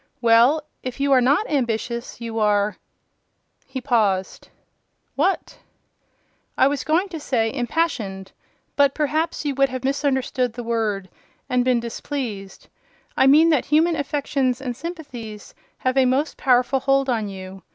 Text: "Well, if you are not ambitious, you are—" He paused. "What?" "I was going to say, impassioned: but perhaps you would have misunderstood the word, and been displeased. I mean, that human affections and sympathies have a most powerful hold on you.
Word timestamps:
"Well, 0.19 0.63
if 0.81 0.99
you 0.99 1.11
are 1.11 1.21
not 1.21 1.47
ambitious, 1.47 2.19
you 2.19 2.39
are—" 2.39 2.75
He 3.67 3.79
paused. 3.79 4.47
"What?" 5.13 5.59
"I 6.57 6.67
was 6.67 6.83
going 6.83 7.07
to 7.09 7.19
say, 7.19 7.53
impassioned: 7.53 8.31
but 8.75 8.95
perhaps 8.95 9.45
you 9.45 9.53
would 9.53 9.69
have 9.69 9.83
misunderstood 9.83 10.53
the 10.53 10.63
word, 10.63 11.07
and 11.47 11.63
been 11.63 11.79
displeased. 11.79 12.67
I 13.15 13.27
mean, 13.27 13.49
that 13.49 13.65
human 13.65 13.95
affections 13.95 14.59
and 14.59 14.75
sympathies 14.75 15.53
have 15.77 15.97
a 15.97 16.05
most 16.05 16.35
powerful 16.35 16.79
hold 16.79 17.07
on 17.07 17.29
you. 17.29 17.61